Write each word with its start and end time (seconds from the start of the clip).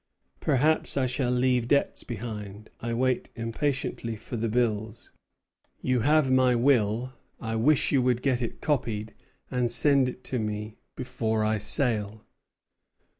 Perhaps 0.39 0.97
I 0.97 1.05
shall 1.05 1.29
leave 1.29 1.67
debts 1.67 2.03
behind. 2.03 2.71
I 2.79 2.91
wait 2.91 3.29
impatiently 3.35 4.15
for 4.15 4.35
the 4.35 4.49
bills. 4.49 5.11
You 5.79 5.99
have 5.99 6.31
my 6.31 6.55
will; 6.55 7.13
I 7.39 7.55
wish 7.55 7.91
you 7.91 8.01
would 8.01 8.23
get 8.23 8.41
it 8.41 8.61
copied, 8.61 9.13
and 9.51 9.69
send 9.69 10.09
it 10.09 10.23
to 10.23 10.39
me 10.39 10.77
before 10.95 11.45
I 11.45 11.59
sail." 11.59 12.25